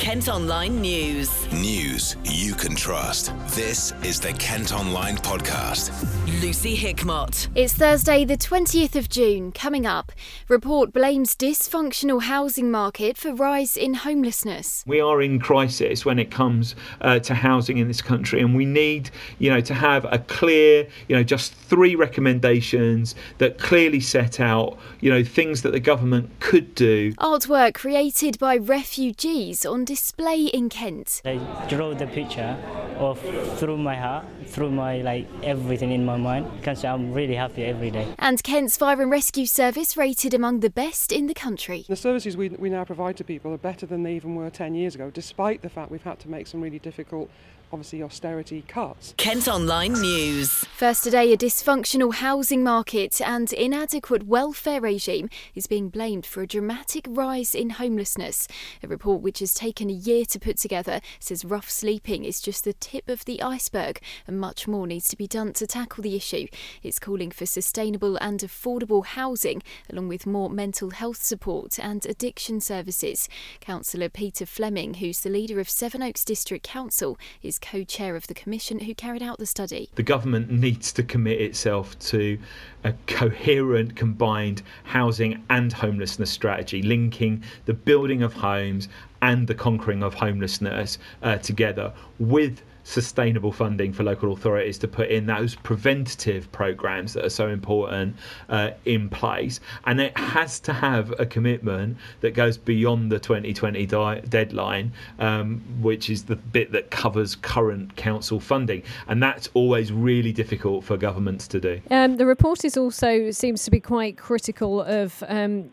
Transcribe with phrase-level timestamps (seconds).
[0.00, 1.52] Kent Online News.
[1.52, 3.34] News you can trust.
[3.48, 5.92] This is the Kent Online Podcast.
[6.40, 7.48] Lucy Hickmott.
[7.54, 9.52] It's Thursday, the 20th of June.
[9.52, 10.10] Coming up,
[10.48, 14.82] report blames dysfunctional housing market for rise in homelessness.
[14.86, 18.64] We are in crisis when it comes uh, to housing in this country, and we
[18.64, 24.40] need, you know, to have a clear, you know, just three recommendations that clearly set
[24.40, 27.12] out, you know, things that the government could do.
[27.16, 31.20] Artwork created by refugees on display in Kent.
[31.24, 32.56] I draw the picture
[32.96, 33.18] of
[33.58, 36.46] through my heart, through my like everything in my mind.
[36.58, 38.06] Because I'm really happy every day.
[38.20, 41.86] And Kent's Fire and Rescue Service rated among the best in the country.
[41.88, 44.76] The services we, we now provide to people are better than they even were 10
[44.76, 47.28] years ago, despite the fact we've had to make some really difficult
[47.72, 49.14] obviously austerity cuts.
[49.16, 50.64] Kent Online News.
[50.76, 56.46] First today, a dysfunctional housing market and inadequate welfare regime is being blamed for a
[56.46, 58.48] dramatic rise in homelessness.
[58.82, 62.64] A report which has taken a year to put together says rough sleeping is just
[62.64, 66.16] the tip of the iceberg and much more needs to be done to tackle the
[66.16, 66.48] issue.
[66.82, 72.60] It's calling for sustainable and affordable housing along with more mental health support and addiction
[72.60, 73.28] services.
[73.60, 78.34] Councillor Peter Fleming, who's the leader of Sevenoaks District Council, is co chair of the
[78.34, 79.90] commission who carried out the study.
[79.94, 82.38] The government needs to commit itself to
[82.84, 88.88] a coherent, combined housing and homelessness strategy, linking the building of homes
[89.22, 95.08] and the conquering of homelessness uh, together with sustainable funding for local authorities to put
[95.08, 98.16] in those preventative programs that are so important
[98.48, 99.60] uh, in place.
[99.84, 105.62] And it has to have a commitment that goes beyond the 2020 di- deadline, um,
[105.80, 108.82] which is the bit that covers current council funding.
[109.08, 111.80] And that's always really difficult for governments to do.
[111.90, 115.70] Um, the report is also seems to be quite critical of um,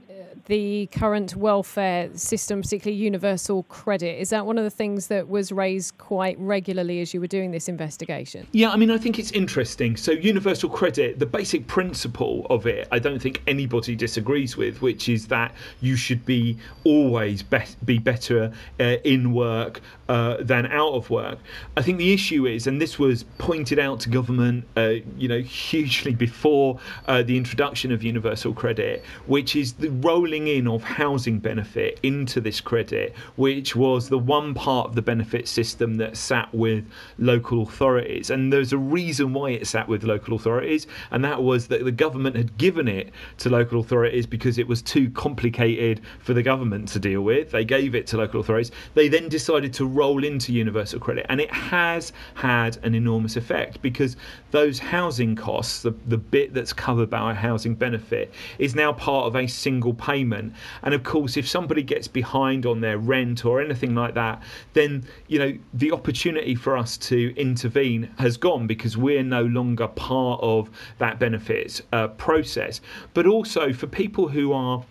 [0.47, 4.19] the current welfare system, particularly universal credit.
[4.19, 7.51] Is that one of the things that was raised quite regularly as you were doing
[7.51, 8.47] this investigation?
[8.53, 9.97] Yeah, I mean, I think it's interesting.
[9.97, 15.09] So, universal credit, the basic principle of it, I don't think anybody disagrees with, which
[15.09, 20.93] is that you should be always be, be better uh, in work uh, than out
[20.93, 21.39] of work.
[21.75, 25.41] I think the issue is, and this was pointed out to government, uh, you know,
[25.41, 31.39] hugely before uh, the introduction of universal credit, which is the rolling in of housing
[31.39, 36.53] benefit into this credit, which was the one part of the benefit system that sat
[36.53, 36.85] with
[37.17, 38.29] local authorities.
[38.29, 41.91] And there's a reason why it sat with local authorities, and that was that the
[41.91, 46.89] government had given it to local authorities because it was too complicated for the government
[46.89, 47.51] to deal with.
[47.51, 48.71] They gave it to local authorities.
[48.93, 53.81] They then decided to roll into universal credit, and it has had an enormous effect
[53.81, 54.17] because
[54.51, 59.35] those housing costs, the, the bit that's covered by housing benefit, is now part of
[59.35, 60.26] a single payment.
[60.33, 64.41] And of course, if somebody gets behind on their rent or anything like that,
[64.73, 69.87] then you know the opportunity for us to intervene has gone because we're no longer
[69.87, 72.81] part of that benefits uh, process.
[73.13, 74.83] But also for people who are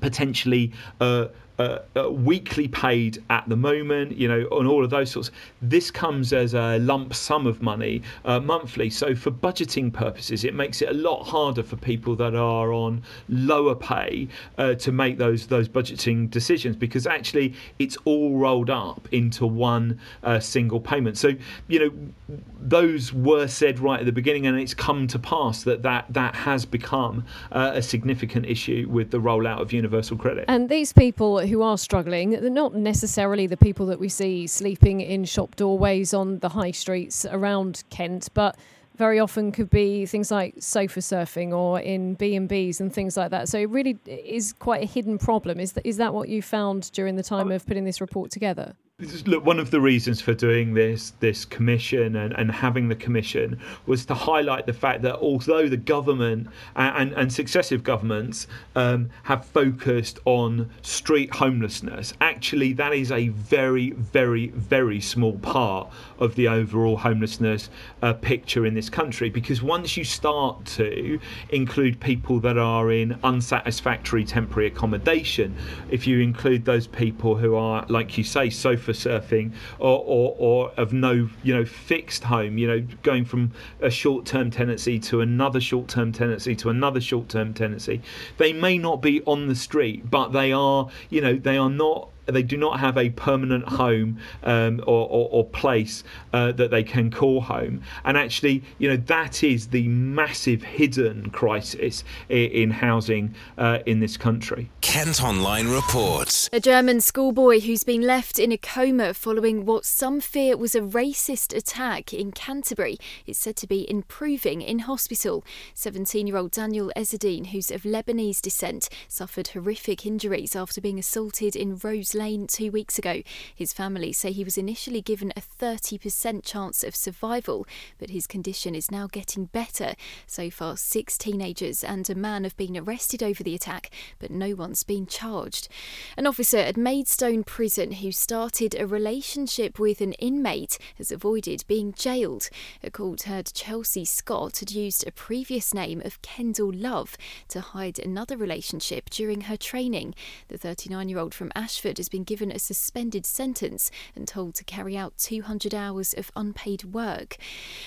[0.00, 1.26] potentially uh,
[1.58, 5.30] uh, uh, weekly paid at the moment, you know, on all of those sorts.
[5.62, 8.90] This comes as a lump sum of money uh, monthly.
[8.90, 13.02] So, for budgeting purposes, it makes it a lot harder for people that are on
[13.28, 14.28] lower pay
[14.58, 19.98] uh, to make those those budgeting decisions because actually it's all rolled up into one
[20.22, 21.16] uh, single payment.
[21.16, 21.32] So,
[21.68, 25.82] you know, those were said right at the beginning, and it's come to pass that
[25.82, 30.44] that, that has become uh, a significant issue with the rollout of universal credit.
[30.48, 35.00] And these people who are struggling, they're not necessarily the people that we see sleeping
[35.00, 38.56] in shop doorways on the high streets around Kent, but
[38.96, 43.48] very often could be things like sofa surfing or in B&Bs and things like that.
[43.48, 45.60] So it really is quite a hidden problem.
[45.60, 47.54] Is that, is that what you found during the time oh.
[47.54, 48.74] of putting this report together?
[48.98, 53.60] Look, one of the reasons for doing this this commission and, and having the commission
[53.84, 59.10] was to highlight the fact that although the government and, and, and successive governments um,
[59.24, 66.34] have focused on street homelessness, actually that is a very, very, very small part of
[66.34, 67.68] the overall homelessness
[68.00, 69.28] uh, picture in this country.
[69.28, 71.20] Because once you start to
[71.50, 75.54] include people that are in unsatisfactory temporary accommodation,
[75.90, 80.36] if you include those people who are, like you say, so for surfing or, or,
[80.38, 83.50] or of no you know fixed home you know going from
[83.80, 88.00] a short-term tenancy to another short-term tenancy to another short-term tenancy.
[88.38, 92.10] They may not be on the street but they are you know they are not
[92.26, 96.02] they do not have a permanent home um, or, or, or, place
[96.32, 97.80] uh, that they can call home.
[98.04, 104.00] And actually, you know, that is the massive hidden crisis in, in housing uh, in
[104.00, 104.70] this country.
[104.80, 106.48] Kent Online reports.
[106.52, 110.80] A German schoolboy who's been left in a coma following what some fear was a
[110.80, 115.44] racist attack in Canterbury is said to be improving in hospital.
[115.74, 121.54] 17 year old Daniel Ezzedine, who's of Lebanese descent, suffered horrific injuries after being assaulted
[121.54, 123.22] in Rose Two weeks ago.
[123.54, 127.66] His family say he was initially given a 30% chance of survival,
[127.98, 129.94] but his condition is now getting better.
[130.26, 134.54] So far, six teenagers and a man have been arrested over the attack, but no
[134.54, 135.68] one's been charged.
[136.16, 141.92] An officer at Maidstone Prison who started a relationship with an inmate has avoided being
[141.92, 142.48] jailed.
[142.82, 147.18] A court heard Chelsea Scott had used a previous name of Kendall Love
[147.48, 150.14] to hide another relationship during her training.
[150.48, 154.62] The 39 year old from Ashford has been given a suspended sentence and told to
[154.62, 157.36] carry out 200 hours of unpaid work.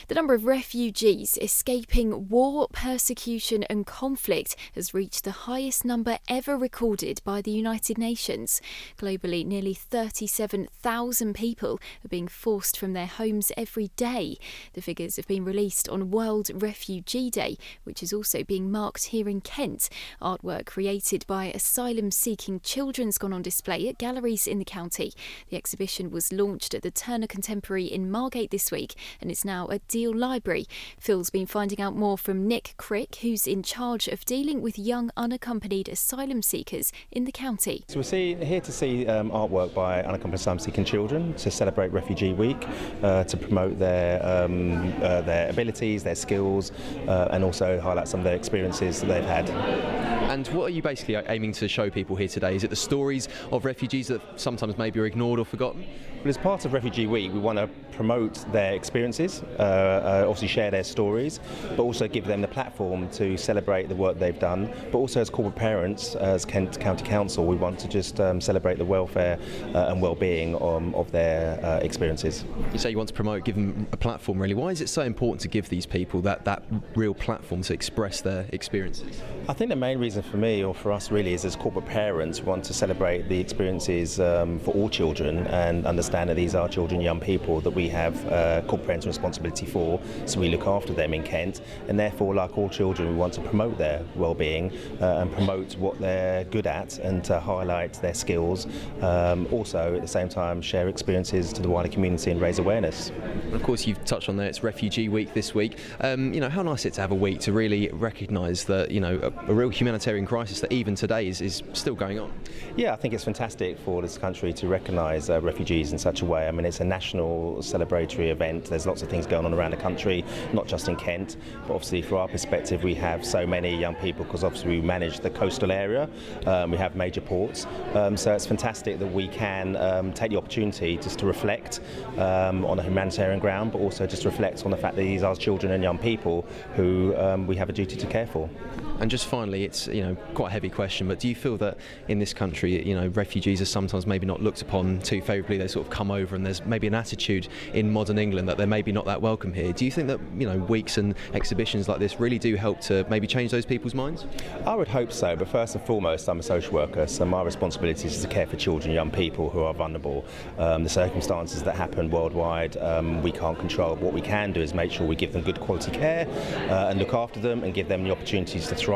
[0.10, 6.58] The number of refugees escaping war, persecution, and conflict has reached the highest number ever
[6.58, 8.62] recorded by the United Nations.
[8.98, 14.38] Globally, nearly 37,000 people are being forced from their homes every day.
[14.74, 19.30] The figures have been released on World Refugee Day, which is also being marked here
[19.30, 19.88] in Kent.
[20.22, 25.14] Artwork created by asylum seeking children's gone on display at galleries in the county.
[25.50, 29.68] The exhibition was launched at the Turner Contemporary in Margate this week and it's now
[29.70, 30.66] at Deal Library.
[31.00, 35.12] Phil's been finding out more from Nick Crick, who's in charge of dealing with young
[35.16, 37.84] unaccompanied asylum seekers in the county.
[37.88, 42.34] So we're here to see um, artwork by unaccompanied asylum seeking children to celebrate Refugee
[42.34, 42.68] Week,
[43.04, 46.72] uh, to promote their um, uh, their abilities, their skills,
[47.08, 50.19] uh, and also highlight some of their experiences that they've had.
[50.30, 52.56] And what are you basically aiming to show people here today?
[52.56, 55.84] Is it the stories of refugees that sometimes maybe are ignored or forgotten?
[56.20, 60.50] Well, as part of Refugee Week, we want to promote their experiences, uh, uh, obviously
[60.50, 61.40] share their stories,
[61.76, 64.72] but also give them the platform to celebrate the work they've done.
[64.92, 68.78] But also, as corporate parents, as Kent County Council, we want to just um, celebrate
[68.78, 69.40] the welfare
[69.74, 72.46] uh, and well-being um, of their uh, experiences.
[72.72, 74.40] You say you want to promote, give them a platform.
[74.40, 76.64] Really, why is it so important to give these people that that
[76.96, 79.22] real platform to express their experiences?
[79.48, 82.42] I think the main reason for me, or for us, really, is as corporate parents,
[82.42, 86.68] we want to celebrate the experiences um, for all children and understand that these are
[86.68, 90.94] children, young people that we have uh, corporate parental responsibility for, so we look after
[90.94, 94.72] them in Kent, and therefore, like all children, we want to promote their well-being
[95.02, 98.68] uh, and promote what they're good at and to highlight their skills.
[99.02, 103.12] Um, also, at the same time, share experiences to the wider community and raise awareness.
[103.54, 104.48] Of course, you've touched on there.
[104.48, 105.78] It's Refugee Week this week.
[106.02, 109.00] Um, you know, how nice it to have a week to really recognise that you
[109.00, 112.32] know a, a, real humanitarian crisis that even today is, is still going on.
[112.76, 116.26] Yeah, I think it's fantastic for this country to recognise uh, refugees in such a
[116.26, 116.48] way.
[116.48, 118.66] I mean, it's a national celebratory event.
[118.66, 122.02] There's lots of things going on around the country, not just in Kent, but obviously,
[122.02, 125.72] from our perspective, we have so many young people because obviously we manage the coastal
[125.72, 126.10] area.
[126.48, 130.38] Um, we have major ports, um, so it's fantastic that we can um, take the
[130.38, 131.82] opportunity just to reflect
[132.18, 135.36] um, on a humanitarian ground, but also just reflect on the fact that these are
[135.36, 136.46] children and young people
[136.76, 138.50] who um, we have a duty to care for.
[139.00, 141.78] And just finally, it's you know quite a heavy question, but do you feel that
[142.10, 145.58] in this country, you know, refugees are sometimes maybe not looked upon too favourably?
[145.58, 148.68] They sort of come over, and there's maybe an attitude in modern England that they're
[148.68, 149.72] maybe not that welcome here.
[149.72, 153.06] Do you think that you know weeks and exhibitions like this really do help to
[153.10, 154.26] maybe change those people's minds?
[154.66, 158.08] I would hope so, but first and foremost, I'm a social worker, so my responsibility
[158.08, 160.26] is to care for children, young people who are vulnerable.
[160.58, 163.96] Um, the circumstances that happen worldwide, um, we can't control.
[163.96, 166.28] What we can do is make sure we give them good quality care
[166.70, 168.89] uh, and look after them and give them the opportunities to thrive.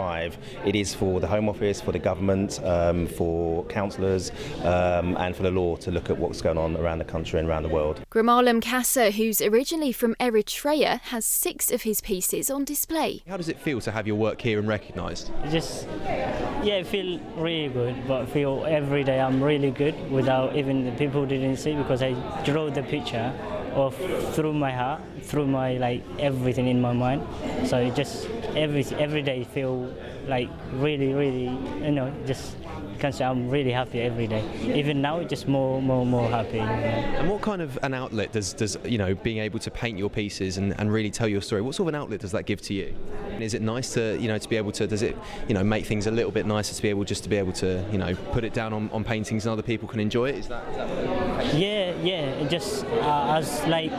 [0.65, 4.31] It is for the Home Office, for the government, um, for councillors,
[4.63, 7.47] um, and for the law to look at what's going on around the country and
[7.47, 8.01] around the world.
[8.09, 13.21] Grimalem Kassa, who's originally from Eritrea, has six of his pieces on display.
[13.27, 15.31] How does it feel to have your work here and recognised?
[15.49, 20.55] Just, yeah, I feel really good, but I feel every day I'm really good without
[20.55, 23.31] even the people didn't see because I draw the picture
[23.75, 23.95] of
[24.33, 27.21] through my heart, through my like everything in my mind.
[27.67, 29.93] So it just every every day feel
[30.27, 31.49] like really, really,
[31.83, 32.55] you know, just
[33.03, 34.43] can say I'm really happy every day.
[34.63, 36.59] Even now, just more, more, more happy.
[36.59, 40.09] And what kind of an outlet does, does you know, being able to paint your
[40.09, 41.61] pieces and, and really tell your story?
[41.61, 42.95] What sort of an outlet does that give to you?
[43.31, 44.87] And Is it nice to, you know, to be able to?
[44.87, 45.17] Does it,
[45.49, 47.51] you know, make things a little bit nicer to be able just to be able
[47.53, 50.35] to, you know, put it down on, on paintings and other people can enjoy it?
[50.35, 50.65] Is that?
[50.69, 52.47] Is that yeah, yeah.
[52.47, 53.91] Just uh, as like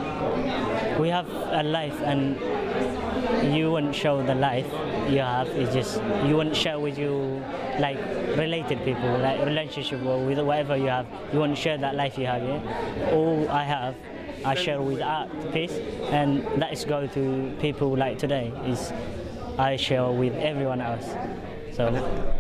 [0.99, 2.37] we have a life and
[3.53, 4.67] you won't show the life
[5.09, 5.49] you have.
[5.49, 7.43] It's just you won't share with you
[7.79, 7.99] like
[8.37, 11.07] related people, like relationship or with whatever you have.
[11.33, 12.43] You won't share that life you have.
[12.43, 13.11] Yeah?
[13.13, 13.95] All I have
[14.45, 15.73] I share with art piece,
[16.11, 18.53] and that is go to people like today.
[18.67, 18.93] Is
[19.59, 21.07] I share with everyone else.
[21.73, 21.91] So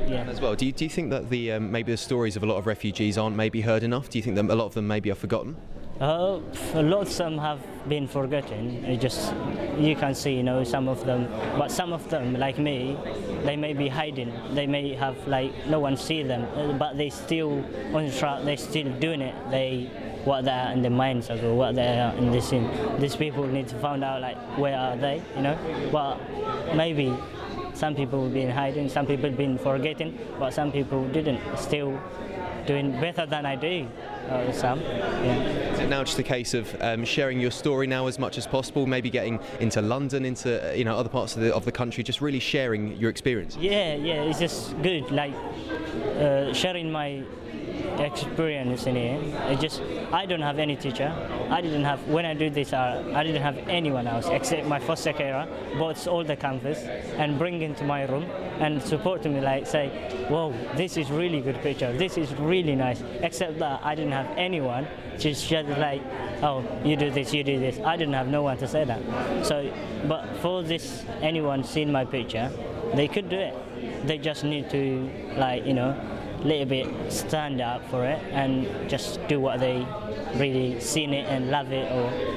[0.06, 0.25] yeah.
[0.28, 2.46] As well, do you, do you think that the um, maybe the stories of a
[2.46, 4.11] lot of refugees aren't maybe heard enough?
[4.11, 5.56] Do you think that a lot of them maybe are forgotten?
[6.00, 6.40] Uh,
[6.74, 8.98] a lot of them have been forgotten.
[8.98, 9.32] Just
[9.78, 12.96] you can see, you know, some of them, but some of them, like me,
[13.44, 14.32] they may be hiding.
[14.54, 18.44] They may have like no one see them, uh, but they still on track.
[18.44, 19.34] They still doing it.
[19.50, 19.88] They
[20.24, 22.68] what they are in their minds or what they are in the scene.
[22.98, 25.56] These people need to find out like where are they, you know.
[25.92, 26.18] But
[26.74, 27.14] maybe
[27.74, 31.40] some people been hiding, some people been forgetting, but some people didn't.
[31.56, 32.00] Still
[32.66, 33.86] doing better than I do.
[34.28, 34.80] Uh, some.
[34.80, 35.73] Yeah.
[35.88, 38.86] Now just a case of um, sharing your story now as much as possible?
[38.86, 42.02] Maybe getting into London, into uh, you know other parts of the of the country,
[42.02, 43.56] just really sharing your experience.
[43.56, 45.10] Yeah, yeah, it's just good.
[45.10, 45.34] Like
[46.18, 47.22] uh, sharing my
[47.98, 49.20] experience in here.
[49.46, 51.12] I just I don't have any teacher.
[51.50, 52.72] I didn't have when I do this.
[52.72, 55.46] Uh, I didn't have anyone else except my foster carer.
[55.78, 56.78] Bought all the canvas
[57.18, 58.24] and bring into my room
[58.60, 59.88] and support me like say,
[60.28, 61.92] "Whoa, this is really good picture.
[61.92, 64.86] This is really nice." Except that I didn't have anyone.
[65.18, 66.02] Just just like,
[66.42, 69.00] "Oh, you do this, you do this." I didn't have no one to say that.
[69.46, 69.70] So,
[70.08, 72.50] but for this, anyone seen my picture,
[72.94, 73.54] they could do it.
[74.06, 75.94] They just need to like you know
[76.44, 79.86] little bit stand up for it and just do what they
[80.36, 82.33] really seen it and love it or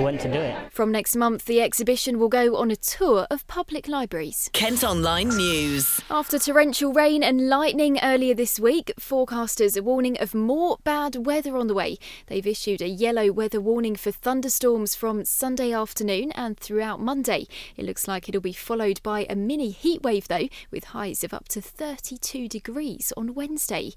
[0.00, 0.72] want to do it.
[0.72, 4.50] From next month, the exhibition will go on a tour of public libraries.
[4.52, 6.00] Kent Online News.
[6.10, 11.56] After torrential rain and lightning earlier this week, forecasters are warning of more bad weather
[11.56, 11.98] on the way.
[12.26, 17.46] They've issued a yellow weather warning for thunderstorms from Sunday afternoon and throughout Monday.
[17.76, 21.48] It looks like it'll be followed by a mini heatwave, though, with highs of up
[21.48, 23.92] to 32 degrees on Wednesday.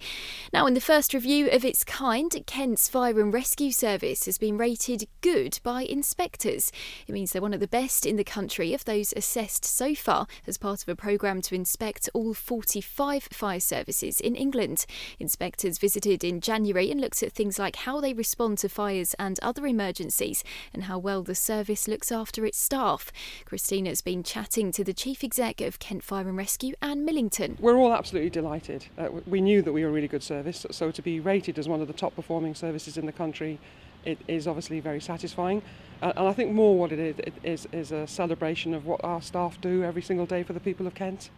[0.53, 4.57] Now, in the first review of its kind, Kent's Fire and Rescue Service has been
[4.57, 6.71] rated good by inspectors.
[7.07, 10.27] It means they're one of the best in the country of those assessed so far
[10.45, 14.85] as part of a programme to inspect all 45 fire services in England.
[15.19, 19.39] Inspectors visited in January and looked at things like how they respond to fires and
[19.41, 23.11] other emergencies and how well the service looks after its staff.
[23.45, 27.57] Christina's been chatting to the Chief Exec of Kent Fire and Rescue, Anne Millington.
[27.59, 28.85] We're all absolutely delighted.
[28.97, 31.67] Uh, we knew that we were a really good service, so to be rated as
[31.67, 33.59] one of the top performing services in the country
[34.07, 35.61] it is obviously very satisfying.
[36.01, 39.03] Uh, and I think more what it is, it is is a celebration of what
[39.03, 41.29] our staff do every single day for the people of Kent.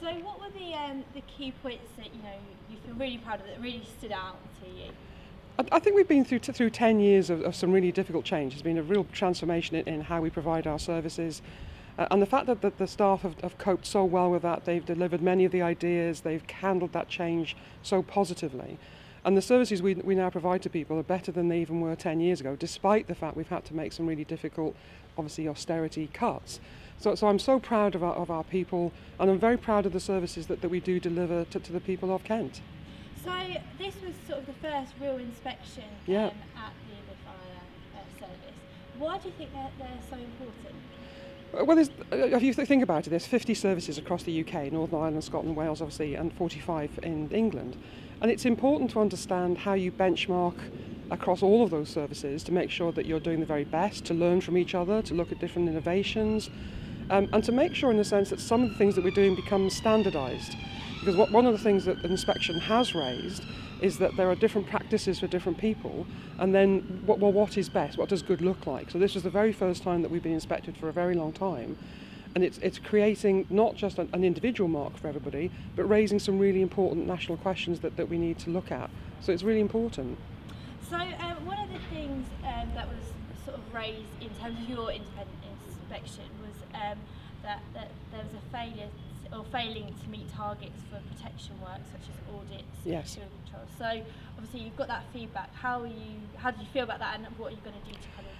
[0.00, 2.36] So, what were the um, the key points that you know
[2.70, 4.90] you feel really proud of that really stood out to you?
[5.58, 8.24] I, I think we've been through t- through ten years of, of, some really difficult
[8.24, 8.52] change.
[8.52, 11.40] There's been a real transformation in, in how we provide our services.
[11.98, 14.66] Uh, and the fact that, that the staff have, have coped so well with that,
[14.66, 18.78] they've delivered many of the ideas, they've handled that change so positively.
[19.26, 21.96] And the services we, we now provide to people are better than they even were
[21.96, 24.76] 10 years ago, despite the fact we've had to make some really difficult,
[25.18, 26.60] obviously, austerity cuts.
[26.98, 29.92] So, so I'm so proud of our, of our people, and I'm very proud of
[29.92, 32.60] the services that, that we do deliver to, to the people of Kent.
[33.24, 33.32] So
[33.78, 36.26] this was sort of the first real inspection yeah.
[36.26, 36.72] um, at
[37.08, 38.54] the Fire uh, service.
[38.96, 40.76] Why do you think they're, they're so important?
[41.66, 45.24] Well, uh, if you think about it, there's 50 services across the UK, Northern Ireland,
[45.24, 47.76] Scotland, Wales, obviously, and 45 in England.
[48.22, 50.54] And it's important to understand how you benchmark
[51.10, 54.14] across all of those services to make sure that you're doing the very best, to
[54.14, 56.50] learn from each other, to look at different innovations,
[57.10, 59.10] um, and to make sure, in the sense, that some of the things that we're
[59.10, 60.56] doing become standardised.
[60.98, 63.44] Because what, one of the things that the inspection has raised
[63.80, 66.06] is that there are different practices for different people,
[66.38, 67.98] and then, well, what is best?
[67.98, 68.90] What does good look like?
[68.90, 71.32] So, this was the very first time that we've been inspected for a very long
[71.32, 71.76] time
[72.36, 76.38] and it's, it's creating not just an, an, individual mark for everybody, but raising some
[76.38, 78.90] really important national questions that, that we need to look at.
[79.22, 80.18] So it's really important.
[80.90, 83.00] So um, one of the things um, that was
[83.42, 86.98] sort of raised in terms of your independent inspection was um,
[87.42, 88.90] that, that there was a failure
[89.32, 93.16] or failing to meet targets for protection work such as audits yes.
[93.16, 93.64] and control.
[93.78, 94.04] So
[94.36, 95.54] obviously you've got that feedback.
[95.54, 96.20] How are you?
[96.36, 98.28] How do you feel about that, and what are you going to do to kind
[98.28, 98.35] of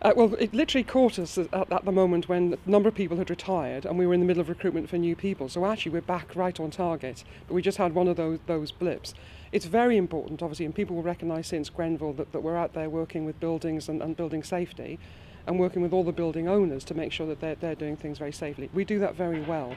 [0.00, 3.16] uh, well, it literally caught us at, at, the moment when a number of people
[3.16, 5.48] had retired and we were in the middle of recruitment for new people.
[5.48, 7.24] So actually, we're back right on target.
[7.48, 9.12] But we just had one of those, those blips.
[9.50, 12.88] It's very important, obviously, and people will recognise since Grenfell that, that we're out there
[12.88, 15.00] working with buildings and, and building safety
[15.48, 18.18] and working with all the building owners to make sure that they're, they're doing things
[18.18, 18.70] very safely.
[18.72, 19.74] We do that very well.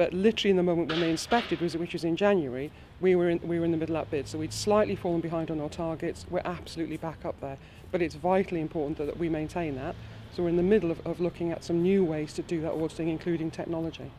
[0.00, 2.70] But literally in the moment when they inspected, which was in January,
[3.02, 4.28] we were in, we were in the middle of that bid.
[4.28, 6.24] So we'd slightly fallen behind on our targets.
[6.30, 7.58] We're absolutely back up there
[7.90, 9.94] but it's vitally important that, that we maintain that.
[10.34, 12.72] So we're in the middle of, of looking at some new ways to do that
[12.72, 14.10] auditing, including technology.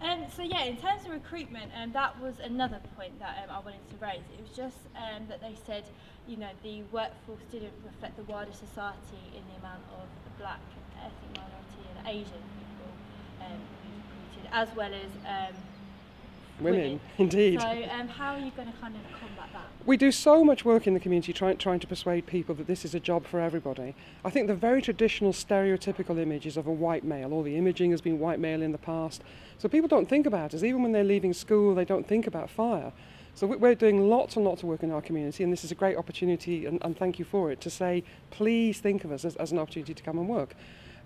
[0.00, 3.58] Um, so yeah, in terms of recruitment, um, that was another point that um, I
[3.58, 4.22] wanted to raise.
[4.32, 5.84] It was just um, that they said,
[6.26, 10.06] you know, the workforce didn't reflect the wider society in the amount of
[10.38, 10.60] black,
[10.96, 12.90] ethnic minority, and Asian people
[13.42, 13.60] um,
[14.52, 15.54] as well as um,
[16.60, 17.00] women, women.
[17.18, 17.60] indeed.
[17.60, 19.62] So um, how are you going to kind of combat that?
[19.86, 22.84] We do so much work in the community trying, trying to persuade people that this
[22.84, 23.94] is a job for everybody.
[24.24, 27.32] I think the very traditional stereotypical image is of a white male.
[27.32, 29.22] All the imaging has been white male in the past.
[29.58, 30.62] So people don't think about us.
[30.62, 32.92] Even when they're leaving school, they don't think about fire.
[33.38, 35.76] So we're doing lots and lots of work in our community, and this is a
[35.76, 39.36] great opportunity, and, and thank you for it, to say, please think of us as,
[39.36, 40.56] as an opportunity to come and work.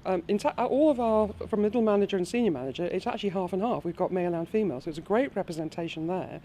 [0.04, 3.52] Um, in ta- all of our, from middle manager and senior manager, it's actually half
[3.52, 3.84] and half.
[3.84, 6.40] We've got male and female, so it's a great representation there.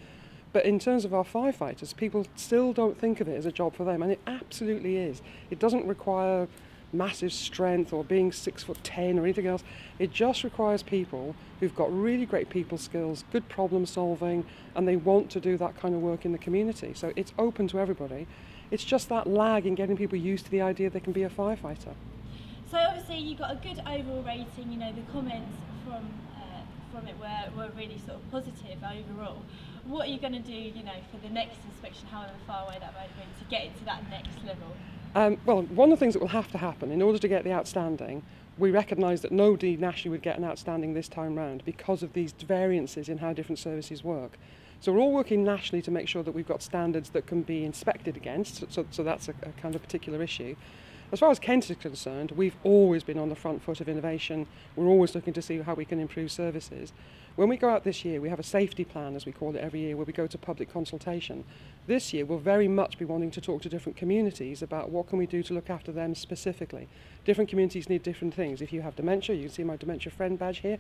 [0.54, 3.76] But in terms of our firefighters, people still don't think of it as a job
[3.76, 5.22] for them, and it absolutely is.
[5.50, 6.48] It doesn't require
[6.94, 9.64] massive strength or being six foot ten or anything else.
[10.00, 14.46] It just requires people who've got really great people skills, good problem solving,
[14.76, 16.94] and they want to do that kind of work in the community.
[16.96, 18.28] So it's open to everybody.
[18.72, 21.30] It's just that lag in getting people used to the idea they can be a
[21.30, 21.94] firefighter.
[22.70, 24.72] So obviously you got a good overall rating.
[24.72, 25.56] You know the comments
[25.86, 26.04] from
[26.36, 29.42] uh, from it were, were really sort of positive overall.
[29.86, 32.78] What are you going to do, you know, for the next inspection, however far away
[32.80, 34.76] that might be, to get it to that next level?
[35.16, 37.46] Um, well, one of the things that will have to happen in order to get
[37.46, 38.22] the outstanding,
[38.58, 42.34] we recognise that nobody nationally would get an outstanding this time round because of these
[42.34, 44.38] variances in how different services work.
[44.82, 47.64] So we're all working nationally to make sure that we've got standards that can be
[47.64, 48.70] inspected against.
[48.72, 50.56] So, so that's a, a kind of particular issue.
[51.10, 54.46] As far as Kent is concerned, we've always been on the front foot of innovation.
[54.76, 56.92] We're always looking to see how we can improve services.
[57.38, 59.60] When we go out this year, we have a safety plan, as we call it
[59.60, 61.46] every year, where we go to public consultation.
[61.86, 65.18] This year, we'll very much be wanting to talk to different communities about what can
[65.18, 66.90] we do to look after them specifically.
[67.24, 68.62] Different communities need different things.
[68.62, 70.78] If you have dementia, you can see my dementia friend badge here.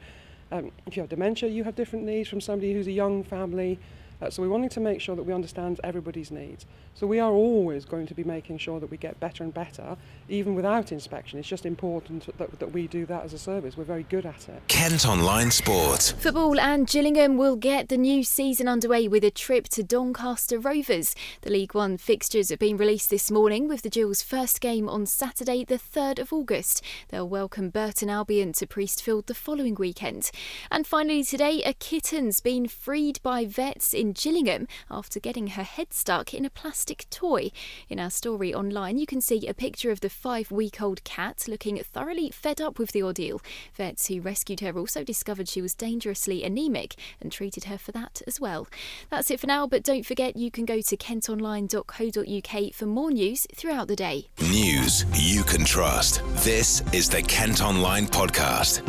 [0.51, 3.79] Um, if you have dementia, you have different needs from somebody who's a young family,
[4.21, 6.65] uh, so we're wanting to make sure that we understand everybody's needs.
[6.93, 9.97] So we are always going to be making sure that we get better and better,
[10.29, 11.37] even without inspection.
[11.37, 13.77] It's just important that, that we do that as a service.
[13.77, 14.67] We're very good at it.
[14.67, 16.15] Kent Online Sport.
[16.17, 21.13] Football and Gillingham will get the new season underway with a trip to Doncaster Rovers.
[21.41, 25.05] The League One fixtures have been released this morning with the Gills' first game on
[25.05, 26.83] Saturday, the 3rd of August.
[27.09, 30.31] They'll welcome Burton Albion to Priestfield the following weekend.
[30.71, 35.63] And finally, today, a kitten's been freed by vets in in Gillingham after getting her
[35.63, 37.51] head stuck in a plastic toy.
[37.89, 41.45] In our story online, you can see a picture of the five week old cat
[41.47, 43.41] looking thoroughly fed up with the ordeal.
[43.75, 48.21] Vets who rescued her also discovered she was dangerously anemic and treated her for that
[48.25, 48.67] as well.
[49.09, 53.45] That's it for now, but don't forget you can go to kentonline.co.uk for more news
[53.53, 54.27] throughout the day.
[54.41, 56.21] News you can trust.
[56.45, 58.81] This is the Kent Online Podcast.